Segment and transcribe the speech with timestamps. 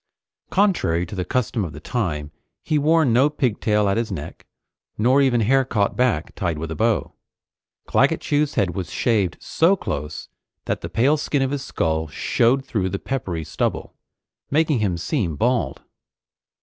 [0.49, 2.31] Contrary to the custom of the time,
[2.63, 4.47] he wore no pigtail at his neck,
[4.97, 7.13] nor even hair caught back, tied with a bow.
[7.85, 10.27] Claggett Chew's head was shaved so close
[10.65, 13.93] that the pale skin of his skull showed through the peppery stubble,
[14.49, 15.83] making him seem bald.